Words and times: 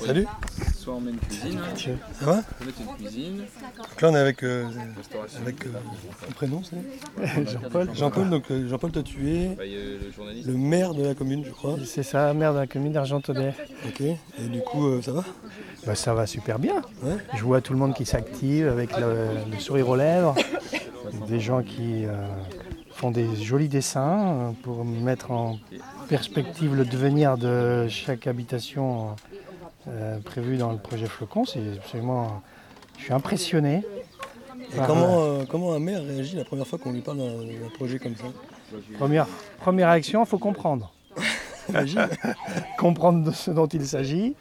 Salut 0.00 0.26
Soit 0.76 0.94
on 0.94 1.00
met 1.00 1.10
une 1.10 1.18
cuisine, 1.18 1.60
Ça 2.18 2.24
va 2.24 2.32
on 2.60 2.64
met 2.64 2.70
une 2.80 2.96
cuisine, 2.96 3.36
Donc 3.76 4.00
là 4.00 4.08
on 4.10 4.14
est 4.14 4.18
avec, 4.18 4.42
euh, 4.42 4.66
avec 5.40 5.66
euh, 5.66 5.70
ton 6.26 6.32
prénom 6.32 6.62
c'est 6.64 7.46
Jean-Paul. 7.50 7.90
Jean-Paul, 7.94 8.30
donc 8.30 8.50
euh, 8.50 8.68
Jean-Paul 8.68 8.90
toi 8.92 9.02
tu 9.02 9.30
es 9.30 9.48
Bah, 9.56 9.62
le 10.46 10.52
maire 10.54 10.94
de 10.94 11.04
la 11.04 11.14
commune 11.14 11.44
je 11.44 11.50
crois. 11.50 11.76
C'est 11.84 12.02
ça, 12.02 12.32
maire 12.34 12.54
de 12.54 12.58
la 12.60 12.66
commune 12.66 12.92
d'Argentonnay. 12.92 13.54
Ok. 13.86 14.00
Et 14.00 14.18
du 14.50 14.60
coup 14.60 14.86
euh, 14.86 15.02
ça 15.02 15.12
va 15.12 15.24
Bah, 15.86 15.94
ça 15.94 16.14
va 16.14 16.26
super 16.26 16.58
bien. 16.58 16.76
Ouais. 17.02 17.16
Je 17.36 17.42
vois 17.44 17.60
tout 17.60 17.72
le 17.72 17.78
monde 17.78 17.94
qui 17.94 18.06
s'active 18.06 18.68
avec 18.68 18.96
le, 18.98 19.28
le 19.50 19.58
sourire 19.58 19.88
aux 19.88 19.96
lèvres. 19.96 20.34
Des 21.28 21.40
gens 21.40 21.62
qui 21.62 22.04
euh, 22.06 22.12
font 23.00 23.10
des 23.10 23.34
jolis 23.34 23.68
dessins 23.68 24.18
euh, 24.28 24.50
pour 24.62 24.84
mettre 24.84 25.30
en 25.30 25.58
perspective 26.10 26.74
le 26.74 26.84
devenir 26.84 27.38
de 27.38 27.88
chaque 27.88 28.26
habitation 28.26 29.16
euh, 29.88 30.18
prévue 30.18 30.58
dans 30.58 30.70
le 30.70 30.76
projet 30.76 31.06
Flocon. 31.06 31.46
C'est 31.46 31.62
absolument. 31.78 32.42
Je 32.98 33.04
suis 33.04 33.14
impressionné. 33.14 33.82
Et 34.70 34.76
par, 34.76 34.86
comment, 34.86 35.22
euh, 35.22 35.44
comment 35.50 35.72
un 35.72 35.78
maire 35.78 36.02
réagit 36.04 36.36
la 36.36 36.44
première 36.44 36.66
fois 36.66 36.78
qu'on 36.78 36.92
lui 36.92 37.00
parle 37.00 37.16
d'un 37.16 37.70
projet 37.74 37.98
comme 37.98 38.16
ça? 38.16 38.24
Première, 38.98 39.26
première 39.60 39.88
réaction, 39.88 40.22
il 40.22 40.26
faut 40.26 40.38
comprendre. 40.38 40.92
Comprendre 42.78 43.24
de 43.24 43.30
ce 43.30 43.50
dont 43.50 43.68
il 43.68 43.86
s'agit. 43.86 44.34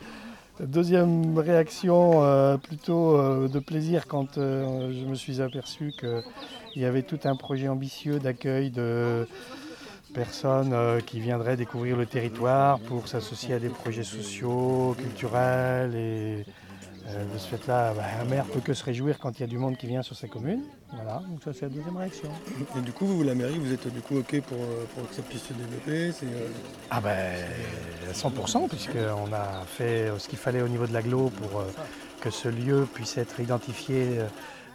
Deuxième 0.60 1.38
réaction, 1.40 2.22
euh, 2.22 2.58
plutôt 2.58 3.16
euh, 3.16 3.48
de 3.48 3.60
plaisir 3.60 4.08
quand 4.08 4.38
euh, 4.38 4.92
je 4.92 5.06
me 5.06 5.16
suis 5.16 5.42
aperçu 5.42 5.94
qu'il 5.98 6.82
y 6.82 6.84
avait 6.84 7.04
tout 7.04 7.20
un 7.24 7.38
projet 7.38 7.70
ambitieux 7.70 8.20
d'accueil 8.20 8.70
de 8.70 9.26
personnes 10.14 10.76
qui 11.06 11.22
viendraient 11.22 11.56
découvrir 11.56 11.96
le 11.96 12.06
territoire 12.06 12.80
pour 12.80 13.08
s'associer 13.08 13.54
à 13.54 13.60
des 13.60 13.70
projets 13.70 14.04
sociaux, 14.04 14.96
culturels. 14.98 15.96
Et 15.96 16.46
euh, 17.08 17.34
de 17.34 17.38
ce 17.38 17.48
fait-là, 17.48 17.94
bah, 17.94 18.04
un 18.22 18.26
maire 18.26 18.46
peut 18.46 18.60
que 18.60 18.74
se 18.74 18.84
réjouir 18.84 19.20
quand 19.20 19.38
il 19.38 19.42
y 19.42 19.44
a 19.44 19.48
du 19.48 19.58
monde 19.58 19.78
qui 19.78 19.88
vient 19.88 20.02
sur 20.02 20.16
sa 20.16 20.28
commune. 20.28 20.62
Voilà, 20.94 21.22
donc 21.30 21.42
ça 21.44 21.52
c'est 21.54 21.64
la 21.64 21.70
deuxième 21.70 21.98
réaction. 21.98 22.30
Et 22.78 22.82
du 22.82 22.92
coup 22.92 23.06
vous 23.06 23.24
la 23.24 23.36
mairie 23.36 23.58
vous 23.58 23.72
êtes 23.74 23.92
du 23.94 24.02
coup 24.02 24.18
ok 24.20 24.42
pour, 24.42 24.58
euh, 24.58 24.86
pour 24.96 25.08
que 25.08 25.16
ça 25.16 25.22
puisse 25.22 25.44
se 25.44 25.54
développer 25.54 26.10
euh, 26.24 26.48
Ah 26.90 27.00
ben 27.02 27.36
à 28.10 28.14
100% 28.14 28.68
puisqu'on 28.68 29.34
a 29.34 29.64
fait 29.66 30.12
ce 30.18 30.28
qu'il 30.28 30.40
fallait 30.40 30.62
au 30.62 30.68
niveau 30.68 30.88
de 30.88 30.94
l'agglo 30.94 31.30
pour 31.30 31.62
euh, 31.62 31.66
que 32.22 32.30
ce 32.30 32.48
lieu 32.50 32.88
puisse 32.94 33.18
être 33.18 33.40
identifié 33.40 34.20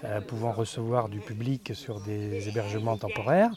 euh, 0.05 0.21
pouvant 0.21 0.53
recevoir 0.53 1.09
du 1.09 1.19
public 1.21 1.73
sur 1.75 2.01
des 2.01 2.49
hébergements 2.49 2.97
temporaires. 2.97 3.51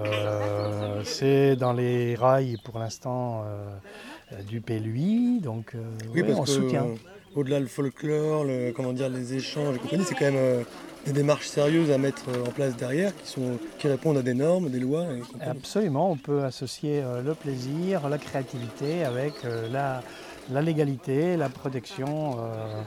Euh, 0.00 1.02
C'est 1.04 1.56
dans 1.56 1.72
les 1.72 2.14
rails 2.16 2.56
pour 2.64 2.78
l'instant 2.78 3.44
euh, 3.46 4.42
du 4.42 4.60
PLUI, 4.60 5.40
donc 5.40 5.74
euh, 5.74 5.78
Oui 6.12 6.22
ouais, 6.22 6.28
parce 6.28 6.40
on 6.40 6.44
que 6.44 6.50
soutient. 6.50 6.86
Au-delà 7.36 7.60
le 7.60 7.66
folklore, 7.66 8.44
le, 8.44 8.72
comment 8.72 8.92
dire, 8.92 9.08
les 9.08 9.34
échanges 9.34 9.76
et 9.76 9.78
compagnie, 9.78 10.04
c'est 10.04 10.14
quand 10.14 10.26
même 10.26 10.36
euh, 10.36 10.62
des 11.04 11.12
démarches 11.12 11.46
sérieuses 11.46 11.90
à 11.90 11.98
mettre 11.98 12.28
euh, 12.28 12.46
en 12.46 12.50
place 12.50 12.76
derrière 12.76 13.14
qui, 13.16 13.28
sont, 13.28 13.58
qui 13.78 13.88
répondent 13.88 14.18
à 14.18 14.22
des 14.22 14.34
normes, 14.34 14.68
des 14.70 14.80
lois 14.80 15.04
et. 15.04 15.42
Absolument, 15.42 16.10
on 16.10 16.16
peut 16.16 16.42
associer 16.44 17.00
euh, 17.02 17.22
le 17.22 17.34
plaisir, 17.34 18.08
la 18.08 18.18
créativité 18.18 19.04
avec 19.04 19.34
la, 19.70 20.02
la 20.50 20.62
légalité, 20.62 21.36
la 21.36 21.48
protection 21.48 22.38
euh, 22.38 22.82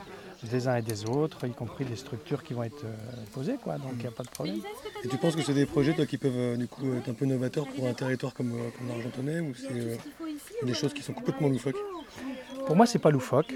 des 0.49 0.67
uns 0.67 0.77
et 0.77 0.81
des 0.81 1.05
autres, 1.05 1.45
y 1.45 1.51
compris 1.51 1.85
des 1.85 1.97
structures 1.97 2.43
qui 2.43 2.53
vont 2.53 2.63
être 2.63 2.85
posées, 3.33 3.57
quoi. 3.61 3.77
donc 3.77 3.91
il 3.95 4.01
n'y 4.01 4.07
a 4.07 4.11
pas 4.11 4.23
de 4.23 4.29
problème. 4.29 4.61
Et 5.03 5.07
tu 5.07 5.17
penses 5.17 5.35
que 5.35 5.41
c'est 5.41 5.53
des 5.53 5.65
projets 5.65 5.93
toi, 5.93 6.05
qui 6.05 6.17
peuvent 6.17 6.57
du 6.57 6.67
coup 6.67 6.85
être 6.97 7.09
un 7.09 7.13
peu 7.13 7.25
novateurs 7.25 7.67
pour 7.67 7.87
un 7.87 7.93
territoire 7.93 8.33
comme, 8.33 8.51
comme 8.77 8.87
l'Argentonnais 8.87 9.41
ou 9.41 9.53
c'est 9.53 9.67
euh, 9.71 9.95
des 10.63 10.73
choses 10.73 10.93
qui 10.93 11.03
sont 11.03 11.13
complètement 11.13 11.49
loufoques? 11.49 11.75
Pour 12.65 12.75
moi, 12.75 12.85
c'est 12.85 12.99
pas 12.99 13.11
loufoque. 13.11 13.53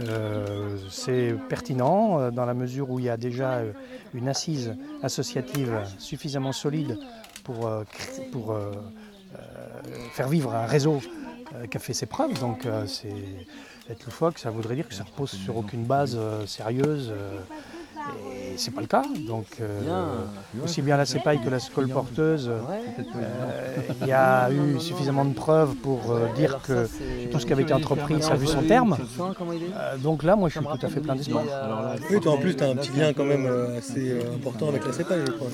Euh, 0.00 0.76
c'est 0.90 1.34
pertinent 1.48 2.18
euh, 2.18 2.30
dans 2.30 2.44
la 2.44 2.54
mesure 2.54 2.90
où 2.90 2.98
il 2.98 3.04
y 3.04 3.10
a 3.10 3.16
déjà 3.16 3.58
euh, 3.58 3.72
une 4.12 4.28
assise 4.28 4.74
associative 5.02 5.80
suffisamment 5.98 6.52
solide 6.52 6.98
pour, 7.44 7.70
pour 8.32 8.56
faire 10.12 10.28
vivre 10.28 10.54
un 10.54 10.64
réseau 10.64 11.02
qui 11.70 11.76
a 11.76 11.80
fait 11.80 11.92
ses 11.92 12.06
preuves. 12.06 12.38
Donc, 12.40 12.66
c'est 12.86 13.12
être 13.90 14.06
loufoque, 14.06 14.38
ça 14.38 14.50
voudrait 14.50 14.76
dire 14.76 14.88
que 14.88 14.94
ça 14.94 15.04
repose 15.04 15.30
sur 15.30 15.58
aucune 15.58 15.84
base 15.84 16.18
sérieuse. 16.46 17.12
Et 18.54 18.56
c'est 18.56 18.70
pas 18.70 18.80
le 18.80 18.86
cas. 18.86 19.02
Donc, 19.26 19.46
euh, 19.60 20.24
aussi 20.62 20.82
bien 20.82 20.96
la 20.96 21.04
CEPAI 21.04 21.38
que 21.38 21.50
la 21.50 21.58
Scole 21.58 21.88
porteuse, 21.88 22.48
euh, 22.48 22.60
il 24.02 24.06
y 24.06 24.12
a 24.12 24.50
eu 24.50 24.78
suffisamment 24.80 25.24
de 25.24 25.34
preuves 25.34 25.74
pour 25.76 26.12
euh, 26.12 26.28
dire 26.36 26.60
que 26.62 26.86
tout 27.30 27.38
ce 27.38 27.46
qui 27.46 27.52
avait 27.52 27.62
été 27.62 27.74
entrepris, 27.74 28.22
ça 28.22 28.32
a 28.32 28.36
vu 28.36 28.46
son 28.46 28.62
terme. 28.62 28.96
Euh, 29.20 29.96
donc 29.98 30.22
là, 30.22 30.36
moi, 30.36 30.48
je 30.48 30.58
suis 30.58 30.66
tout 30.66 30.86
à 30.86 30.88
fait 30.88 31.00
plein 31.00 31.16
d'espoir. 31.16 31.44
Oui, 32.10 32.20
toi 32.20 32.32
en 32.32 32.38
plus 32.38 32.56
tu 32.56 32.62
as 32.62 32.68
un 32.68 32.76
petit 32.76 32.92
lien 32.92 33.12
quand 33.12 33.24
même 33.24 33.46
assez 33.76 34.18
important 34.34 34.68
avec 34.68 34.86
la 34.86 34.92
CEPA 34.92 35.24
je 35.26 35.32
crois. 35.32 35.48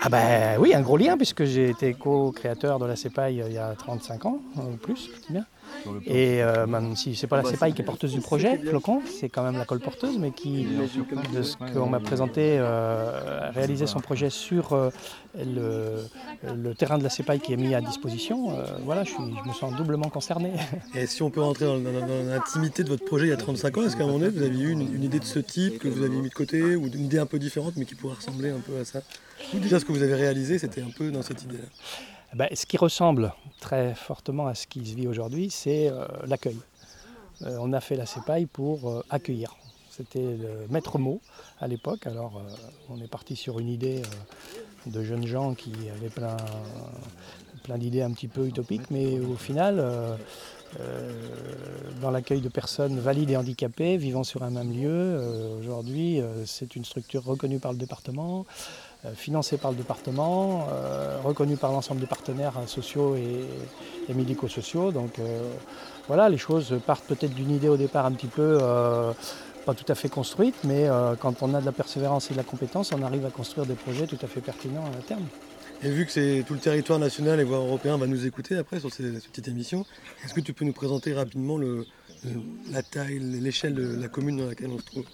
Ah 0.00 0.08
ben 0.08 0.58
oui, 0.60 0.74
un 0.74 0.82
gros 0.82 0.96
lien, 0.96 1.16
puisque 1.16 1.44
j'ai 1.44 1.70
été 1.70 1.94
co-créateur 1.94 2.78
de 2.78 2.86
la 2.86 2.96
CEPAI 2.96 3.34
il 3.34 3.52
y 3.52 3.58
a 3.58 3.74
35 3.74 4.26
ans, 4.26 4.40
ou 4.56 4.76
plus, 4.76 5.10
c'est 5.24 5.32
bien. 5.32 5.44
Et 6.04 6.42
euh, 6.42 6.66
même 6.66 6.96
si 6.96 7.14
c'est 7.14 7.26
pas 7.26 7.40
la 7.42 7.48
CEPAI 7.48 7.72
qui 7.72 7.82
est 7.82 7.84
porteuse 7.84 8.12
du 8.12 8.20
projet, 8.20 8.58
Flocon, 8.58 9.02
c'est 9.04 9.28
quand 9.28 9.42
même 9.42 9.56
la 9.56 9.64
colporteuse, 9.64 10.18
mais 10.18 10.30
qui, 10.30 10.66
de 11.34 11.42
ce 11.42 11.56
qu'on 11.56 11.85
m'a 11.88 12.00
présenté, 12.00 12.56
euh, 12.58 13.48
a 13.48 13.50
réalisé 13.50 13.86
son 13.86 14.00
projet 14.00 14.30
sur 14.30 14.72
euh, 14.72 14.90
le, 15.36 16.04
le 16.54 16.74
terrain 16.74 16.98
de 16.98 17.02
la 17.02 17.10
CEPAI 17.10 17.38
qui 17.40 17.52
est 17.52 17.56
mis 17.56 17.74
à 17.74 17.80
disposition. 17.80 18.58
Euh, 18.58 18.64
voilà, 18.84 19.04
je, 19.04 19.10
suis, 19.10 19.18
je 19.44 19.48
me 19.48 19.54
sens 19.54 19.74
doublement 19.76 20.08
concerné. 20.08 20.52
Et 20.94 21.06
si 21.06 21.22
on 21.22 21.30
peut 21.30 21.40
rentrer 21.42 21.64
dans, 21.66 21.78
dans- 21.78 21.92
dans 22.06 22.22
l'intimité 22.30 22.84
de 22.84 22.88
votre 22.88 23.04
projet 23.04 23.26
il 23.26 23.30
y 23.30 23.32
a 23.32 23.36
35 23.36 23.78
ans, 23.78 23.82
est-ce 23.84 23.96
qu'à 23.96 24.02
un 24.04 24.06
moment 24.06 24.18
donné 24.18 24.30
vous 24.30 24.42
aviez 24.42 24.64
eu 24.64 24.70
une, 24.72 24.94
une 24.94 25.02
idée 25.04 25.18
de 25.20 25.24
ce 25.24 25.38
type 25.38 25.78
que 25.78 25.88
vous 25.88 26.02
aviez 26.02 26.20
mis 26.20 26.28
de 26.28 26.34
côté 26.34 26.76
ou 26.76 26.86
une 26.86 27.04
idée 27.04 27.18
un 27.18 27.26
peu 27.26 27.38
différente 27.38 27.74
mais 27.76 27.84
qui 27.84 27.94
pourrait 27.94 28.14
ressembler 28.16 28.50
un 28.50 28.60
peu 28.60 28.76
à 28.80 28.84
ça? 28.84 29.00
Ou 29.54 29.58
déjà 29.58 29.78
ce 29.80 29.84
que 29.84 29.92
vous 29.92 30.02
avez 30.02 30.14
réalisé 30.14 30.58
c'était 30.58 30.82
un 30.82 30.90
peu 30.96 31.10
dans 31.10 31.22
cette 31.22 31.42
idée-là? 31.42 31.64
Ben, 32.34 32.48
ce 32.54 32.66
qui 32.66 32.76
ressemble 32.76 33.32
très 33.60 33.94
fortement 33.94 34.46
à 34.48 34.54
ce 34.54 34.66
qui 34.66 34.84
se 34.84 34.94
vit 34.96 35.06
aujourd'hui, 35.06 35.48
c'est 35.50 35.88
euh, 35.88 36.04
l'accueil. 36.26 36.56
On 37.42 37.72
a 37.74 37.80
fait 37.80 37.96
la 37.96 38.06
CEPAI 38.06 38.46
pour 38.46 39.04
accueillir. 39.10 39.54
C'était 39.96 40.18
le 40.18 40.66
maître 40.68 40.98
mot 40.98 41.22
à 41.58 41.68
l'époque. 41.68 42.06
Alors, 42.06 42.36
euh, 42.36 42.50
on 42.90 43.00
est 43.00 43.08
parti 43.08 43.34
sur 43.34 43.58
une 43.60 43.68
idée 43.68 44.02
euh, 44.02 44.90
de 44.90 45.02
jeunes 45.02 45.26
gens 45.26 45.54
qui 45.54 45.72
avaient 45.90 46.10
plein, 46.10 46.36
plein 47.62 47.78
d'idées 47.78 48.02
un 48.02 48.10
petit 48.10 48.28
peu 48.28 48.46
utopiques, 48.46 48.90
mais 48.90 49.18
au 49.18 49.36
final, 49.36 49.78
euh, 49.78 50.16
dans 52.02 52.10
l'accueil 52.10 52.42
de 52.42 52.50
personnes 52.50 52.98
valides 52.98 53.30
et 53.30 53.38
handicapées 53.38 53.96
vivant 53.96 54.22
sur 54.22 54.42
un 54.42 54.50
même 54.50 54.70
lieu, 54.70 55.18
aujourd'hui, 55.58 56.20
c'est 56.44 56.76
une 56.76 56.84
structure 56.84 57.24
reconnue 57.24 57.58
par 57.58 57.72
le 57.72 57.78
département 57.78 58.44
financé 59.14 59.56
par 59.56 59.70
le 59.70 59.76
département, 59.76 60.66
euh, 60.72 61.18
reconnu 61.22 61.56
par 61.56 61.70
l'ensemble 61.70 62.00
des 62.00 62.08
partenaires 62.08 62.54
sociaux 62.66 63.14
et, 63.14 64.12
médico-sociaux. 64.12 64.90
Donc 64.90 65.20
voilà, 66.08 66.28
les 66.28 66.38
choses 66.38 66.74
partent 66.84 67.04
peut-être 67.04 67.34
d'une 67.34 67.52
idée 67.52 67.68
au 67.68 67.76
départ 67.76 68.06
un 68.06 68.12
petit 68.12 68.26
peu 68.26 68.58
pas 69.66 69.74
tout 69.74 69.90
à 69.90 69.96
fait 69.96 70.08
construite, 70.08 70.54
mais 70.64 70.88
euh, 70.88 71.16
quand 71.16 71.42
on 71.42 71.52
a 71.52 71.60
de 71.60 71.66
la 71.66 71.72
persévérance 71.72 72.30
et 72.30 72.34
de 72.34 72.38
la 72.38 72.44
compétence, 72.44 72.92
on 72.92 73.02
arrive 73.02 73.26
à 73.26 73.30
construire 73.30 73.66
des 73.66 73.74
projets 73.74 74.06
tout 74.06 74.18
à 74.22 74.28
fait 74.28 74.40
pertinents 74.40 74.86
à 74.86 75.02
terme. 75.02 75.26
Et 75.82 75.90
vu 75.90 76.06
que 76.06 76.12
c'est 76.12 76.44
tout 76.46 76.54
le 76.54 76.60
territoire 76.60 76.98
national 76.98 77.40
et 77.40 77.44
voire 77.44 77.60
européen 77.60 77.98
va 77.98 78.06
nous 78.06 78.24
écouter 78.26 78.56
après 78.56 78.78
sur 78.80 78.90
cette 78.94 79.28
petite 79.28 79.48
émission, 79.48 79.84
est-ce 80.24 80.32
que 80.32 80.40
tu 80.40 80.52
peux 80.54 80.64
nous 80.64 80.72
présenter 80.72 81.12
rapidement 81.12 81.58
le, 81.58 81.84
le- 82.24 82.40
la 82.70 82.82
taille, 82.82 83.18
l'échelle 83.18 83.74
de 83.74 83.96
la 84.00 84.08
commune 84.08 84.38
dans 84.38 84.46
laquelle 84.46 84.70
on 84.70 84.78
se 84.78 84.86
trouve? 84.86 85.04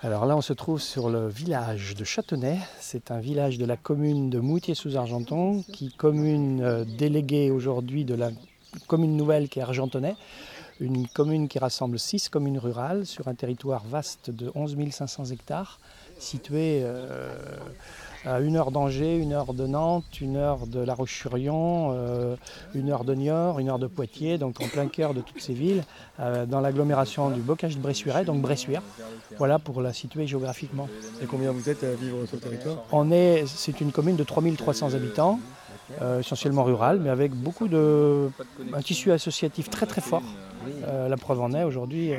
Alors 0.00 0.26
là, 0.26 0.36
on 0.36 0.42
se 0.42 0.52
trouve 0.52 0.80
sur 0.80 1.08
le 1.08 1.28
village 1.28 1.94
de 1.94 2.02
Châtenay. 2.04 2.58
C'est 2.80 3.12
un 3.12 3.20
village 3.20 3.56
de 3.56 3.64
la 3.64 3.76
commune 3.76 4.28
de 4.28 4.40
Moutier-sous-Argenton, 4.40 5.64
qui 5.72 5.92
commune 5.92 6.60
euh, 6.60 6.84
déléguée 6.84 7.52
aujourd'hui 7.52 8.04
de 8.04 8.14
la 8.16 8.30
commune 8.88 9.16
nouvelle 9.16 9.48
qui 9.48 9.60
est 9.60 9.62
Argentonais. 9.62 10.16
Une 10.82 11.06
commune 11.06 11.46
qui 11.46 11.60
rassemble 11.60 11.96
six 11.96 12.28
communes 12.28 12.58
rurales 12.58 13.06
sur 13.06 13.28
un 13.28 13.34
territoire 13.34 13.84
vaste 13.86 14.30
de 14.30 14.50
11 14.56 14.76
500 14.90 15.26
hectares, 15.26 15.78
situé 16.18 16.80
euh, 16.82 17.32
à 18.24 18.40
une 18.40 18.56
heure 18.56 18.72
d'Angers, 18.72 19.16
une 19.16 19.32
heure 19.32 19.54
de 19.54 19.68
Nantes, 19.68 20.20
une 20.20 20.36
heure 20.36 20.66
de 20.66 20.80
La 20.80 20.94
Roche-sur-Yon, 20.94 21.92
euh, 21.92 22.34
une 22.74 22.90
heure 22.90 23.04
de 23.04 23.14
Niort, 23.14 23.60
une 23.60 23.68
heure 23.68 23.78
de 23.78 23.86
Poitiers, 23.86 24.38
donc 24.38 24.60
en 24.60 24.66
plein 24.66 24.88
cœur 24.88 25.14
de 25.14 25.20
toutes 25.20 25.40
ces 25.40 25.54
villes, 25.54 25.84
euh, 26.18 26.46
dans 26.46 26.58
l'agglomération 26.58 27.30
du 27.30 27.42
bocage 27.42 27.76
de 27.76 27.80
Bressuiret, 27.80 28.24
donc 28.24 28.42
Bressuire. 28.42 28.82
Voilà 29.38 29.60
pour 29.60 29.82
la 29.82 29.92
situer 29.92 30.26
géographiquement. 30.26 30.88
Et 31.22 31.26
combien 31.26 31.52
vous 31.52 31.70
êtes 31.70 31.84
à 31.84 31.94
vivre 31.94 32.26
sur 32.26 32.38
le 32.38 32.42
territoire? 32.42 32.78
On 32.90 33.12
est, 33.12 33.44
c'est 33.46 33.80
une 33.80 33.92
commune 33.92 34.16
de 34.16 34.24
3300 34.24 34.94
habitants, 34.94 35.38
essentiellement 36.18 36.64
rurale, 36.64 36.98
mais 36.98 37.10
avec 37.10 37.30
beaucoup 37.32 37.68
de 37.68 38.30
un 38.72 38.80
tissu 38.80 39.12
associatif 39.12 39.70
très 39.70 39.86
très 39.86 40.00
fort. 40.00 40.24
Euh, 40.84 41.08
la 41.08 41.16
preuve 41.16 41.40
en 41.40 41.52
est 41.52 41.64
aujourd'hui, 41.64 42.12
euh, 42.12 42.18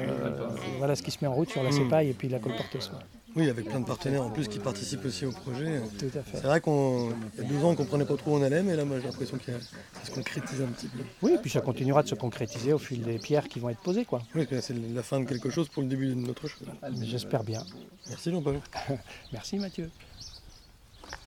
voilà 0.78 0.96
ce 0.96 1.04
qui 1.04 1.12
se 1.12 1.18
met 1.22 1.28
en 1.28 1.34
route 1.34 1.50
sur 1.50 1.64
la 1.64 1.72
CEPAI 1.72 2.10
et 2.10 2.14
puis 2.14 2.30
la 2.30 2.40
colporteuse. 2.40 2.90
ouais. 2.94 3.00
Oui, 3.36 3.50
avec 3.50 3.66
plein 3.68 3.80
de 3.80 3.86
partenaires 3.86 4.22
en 4.22 4.30
plus 4.30 4.48
qui 4.48 4.60
participent 4.60 5.06
aussi 5.06 5.26
au 5.26 5.32
projet. 5.32 5.82
Tout 5.98 6.06
à 6.06 6.22
fait. 6.22 6.38
C'est 6.38 6.44
vrai 6.44 6.62
qu'on 6.62 7.10
y 7.36 7.42
a 7.42 7.44
12 7.44 7.64
ans 7.66 7.70
on 7.72 7.76
comprenait 7.76 8.06
pas 8.06 8.16
trop 8.16 8.32
où 8.32 8.36
on 8.36 8.44
allait, 8.44 8.62
mais 8.62 8.76
là 8.76 8.86
moi 8.86 9.00
j'ai 9.00 9.08
l'impression 9.08 9.38
a- 9.38 10.00
ça 10.00 10.06
se 10.06 10.12
concrétise 10.12 10.62
un 10.62 10.68
petit 10.68 10.86
peu. 10.88 11.00
Oui, 11.24 11.32
et 11.34 11.38
puis 11.40 11.50
ça 11.50 11.60
continuera 11.62 12.04
de 12.04 12.08
se 12.10 12.14
concrétiser 12.16 12.74
au 12.74 12.78
fil 12.78 13.02
des 13.02 13.18
pierres 13.18 13.48
qui 13.48 13.60
vont 13.60 13.70
être 13.70 13.80
posées, 13.82 14.06
quoi. 14.06 14.22
Oui, 14.36 14.46
que 14.46 14.62
c'est 14.62 14.76
la 14.94 15.02
fin 15.02 15.20
de 15.20 15.26
quelque 15.26 15.50
chose 15.50 15.68
pour 15.68 15.82
le 15.82 15.90
début 15.90 16.14
d'une 16.14 16.30
autre 16.30 16.48
chose. 16.48 16.68
J'espère 17.02 17.44
bien. 17.44 17.64
Merci 18.08 18.30
Jean-Paul. 18.30 18.60
Merci 19.34 19.58
Mathieu. 19.58 19.90